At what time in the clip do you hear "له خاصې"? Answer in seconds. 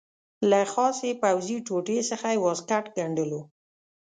0.49-1.11